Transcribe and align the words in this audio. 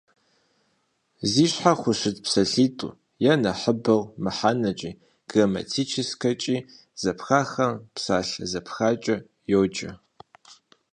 Зи 1.31 1.45
щхьэ 1.51 1.73
хущыт 1.79 2.17
псалъитӏу 2.23 2.95
е 3.31 3.33
нэхъыбэу 3.41 4.01
мыхьэнэкӏи 4.23 4.91
грамматическэкӏи 5.29 6.57
зэпхахэм 7.01 7.73
псалъэ 7.95 8.43
зэпхакӏэ 8.51 9.15
йоджэ. 9.51 9.89